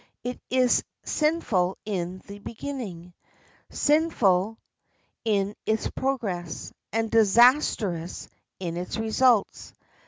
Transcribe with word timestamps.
It 0.23 0.39
is 0.49 0.83
sinful 1.05 1.77
in 1.85 2.23
its 2.27 2.39
beginning, 2.43 3.13
sinful 3.69 4.57
in 5.23 5.53
its 5.67 5.91
progress, 5.91 6.73
and 6.91 7.11
disastrous 7.11 8.27
in 8.59 8.77
its 8.77 8.97
results. 8.97 9.73